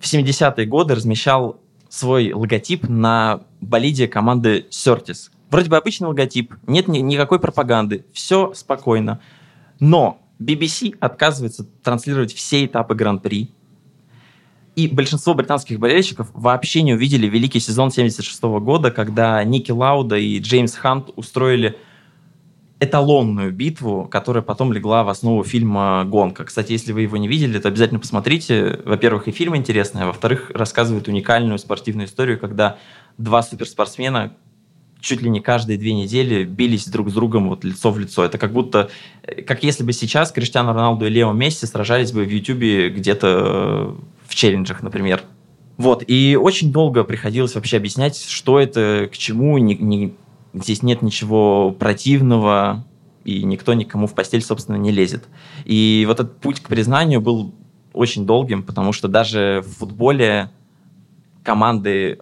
[0.00, 5.30] в 70-е годы размещал свой логотип на болиде команды Сертис.
[5.50, 9.20] Вроде бы обычный логотип, нет ни, никакой пропаганды, все спокойно.
[9.78, 13.50] Но BBC отказывается транслировать все этапы Гран-при.
[14.74, 20.38] И большинство британских болельщиков вообще не увидели великий сезон 76 года, когда Ники Лауда и
[20.38, 21.76] Джеймс Хант устроили
[22.82, 26.44] эталонную битву, которая потом легла в основу фильма «Гонка».
[26.44, 28.80] Кстати, если вы его не видели, то обязательно посмотрите.
[28.84, 32.78] Во-первых, и фильм интересный, а во-вторых, рассказывает уникальную спортивную историю, когда
[33.18, 34.32] два суперспортсмена
[35.00, 38.24] чуть ли не каждые две недели бились друг с другом вот лицо в лицо.
[38.24, 38.88] Это как будто,
[39.22, 43.26] э, как если бы сейчас Криштиану Роналду и Лео Месси сражались бы в Ютубе где-то
[43.28, 43.94] э,
[44.26, 45.22] в челленджах, например.
[45.76, 50.14] Вот, и очень долго приходилось вообще объяснять, что это, к чему, не, не,
[50.54, 52.84] здесь нет ничего противного,
[53.24, 55.24] и никто никому в постель, собственно, не лезет.
[55.64, 57.54] И вот этот путь к признанию был
[57.92, 60.50] очень долгим, потому что даже в футболе
[61.44, 62.20] команды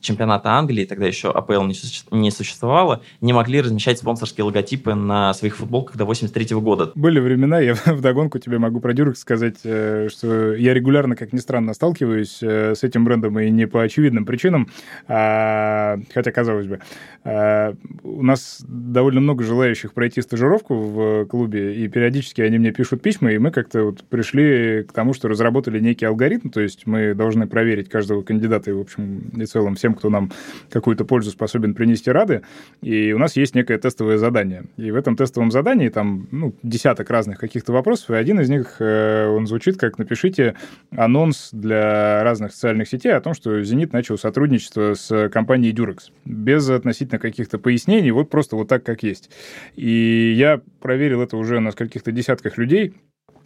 [0.00, 1.62] чемпионата Англии, тогда еще АПЛ
[2.10, 6.92] не существовало, не могли размещать спонсорские логотипы на своих футболках до 83 года.
[6.94, 11.38] Были времена, я вдогонку тебе могу про Дюрекс сказать, э, что я регулярно, как ни
[11.38, 14.68] странно, сталкиваюсь э, с этим брендом и не по очевидным причинам,
[15.06, 16.80] а, хотя, казалось бы,
[17.24, 23.02] а, у нас довольно много желающих пройти стажировку в клубе, и периодически они мне пишут
[23.02, 27.14] письма, и мы как-то вот пришли к тому, что разработали некий алгоритм, то есть мы
[27.14, 30.30] должны проверить каждого кандидата и, в общем, и целом всем, кто нам
[30.70, 32.42] какую-то пользу способен принести рады,
[32.82, 34.64] и у нас есть некое тестовое задание.
[34.76, 38.76] И в этом тестовом задании там ну, десяток разных каких-то вопросов, и один из них,
[38.80, 40.54] э, он звучит как «напишите
[40.96, 46.10] анонс для разных социальных сетей о том, что «Зенит» начал сотрудничество с компанией «Дюрекс».
[46.24, 49.30] Без относительно каких-то пояснений, вот просто вот так, как есть.
[49.76, 52.94] И я проверил это уже на скольких-то десятках людей,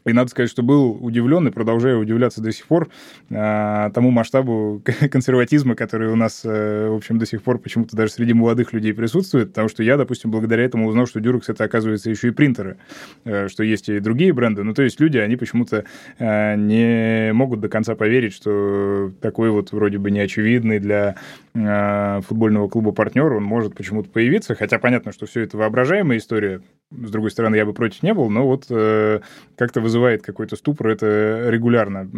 [0.05, 2.89] и надо сказать, что был удивлен и продолжаю удивляться до сих пор
[3.31, 8.13] э, тому масштабу консерватизма, который у нас, э, в общем, до сих пор почему-то даже
[8.13, 12.11] среди молодых людей присутствует, потому что я, допустим, благодаря этому узнал, что Durex это, оказывается,
[12.11, 12.79] еще и принтеры,
[13.25, 14.63] э, что есть и другие бренды.
[14.63, 15.85] Ну, то есть люди, они почему-то
[16.19, 21.17] э, не могут до конца поверить, что такой вот вроде бы неочевидный для
[21.55, 27.11] футбольного клуба партнер, он может почему-то появиться, хотя понятно, что все это воображаемая история, с
[27.11, 29.21] другой стороны, я бы против не был, но вот э,
[29.57, 32.09] как-то вызывает какой-то ступор это регулярно.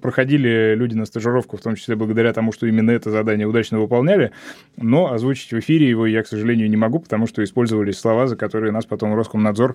[0.00, 4.30] Проходили люди на стажировку, в том числе благодаря тому, что именно это задание удачно выполняли,
[4.76, 8.36] но озвучить в эфире его я, к сожалению, не могу, потому что использовались слова, за
[8.36, 9.74] которые нас потом Роскомнадзор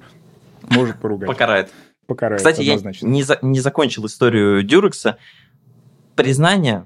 [0.70, 1.28] может поругать.
[1.28, 1.70] Покарает.
[2.06, 3.08] Покарает, Кстати, однозначно.
[3.08, 5.18] я не, за, не закончил историю Дюрекса.
[6.16, 6.86] Признание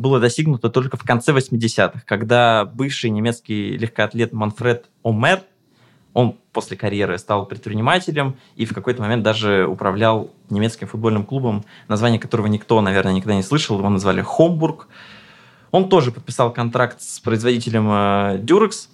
[0.00, 5.42] было достигнуто только в конце 80-х, когда бывший немецкий легкоатлет Манфред Омер
[6.12, 12.18] он после карьеры стал предпринимателем и в какой-то момент даже управлял немецким футбольным клубом, название
[12.18, 13.78] которого никто, наверное, никогда не слышал.
[13.78, 14.88] Его назвали Хомбург.
[15.70, 18.88] Он тоже подписал контракт с производителем э, Durex,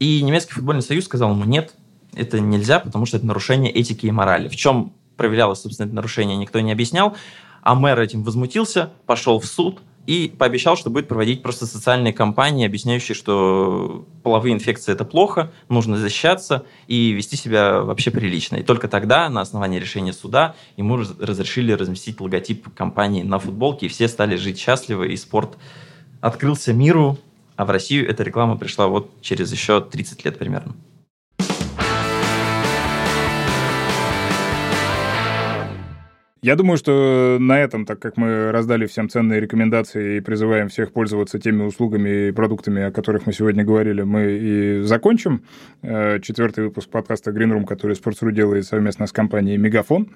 [0.00, 1.76] и немецкий футбольный союз сказал ему, нет,
[2.14, 4.48] это нельзя, потому что это нарушение этики и морали.
[4.48, 7.16] В чем проявлялось, собственно, это нарушение, никто не объяснял.
[7.62, 12.66] А мэр этим возмутился, пошел в суд– и пообещал, что будет проводить просто социальные кампании,
[12.66, 18.56] объясняющие, что половые инфекции это плохо, нужно защищаться и вести себя вообще прилично.
[18.56, 23.88] И только тогда, на основании решения суда, ему разрешили разместить логотип компании на футболке, и
[23.88, 25.56] все стали жить счастливо, и спорт
[26.20, 27.18] открылся миру,
[27.56, 30.74] а в Россию эта реклама пришла вот через еще 30 лет примерно.
[36.44, 40.92] Я думаю, что на этом, так как мы раздали всем ценные рекомендации и призываем всех
[40.92, 45.42] пользоваться теми услугами и продуктами, о которых мы сегодня говорили, мы и закончим.
[45.80, 50.10] Э, четвертый выпуск подкаста Green Room, который Sports.ru делает совместно с компанией Мегафон.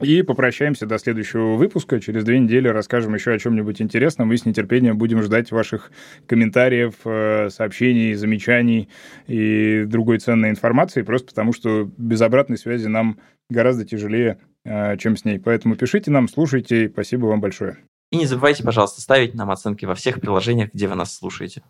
[0.00, 2.00] И попрощаемся до следующего выпуска.
[2.00, 5.92] Через две недели расскажем еще о чем-нибудь интересном и с нетерпением будем ждать ваших
[6.26, 8.88] комментариев, э, сообщений, замечаний
[9.28, 15.24] и другой ценной информации, просто потому что без обратной связи нам гораздо тяжелее чем с
[15.24, 15.38] ней.
[15.38, 16.88] Поэтому пишите нам, слушайте.
[16.92, 17.78] Спасибо вам большое.
[18.10, 21.62] И не забывайте, пожалуйста, ставить нам оценки во всех приложениях, где вы нас слушаете.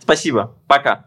[0.00, 0.56] Спасибо.
[0.66, 1.06] Пока.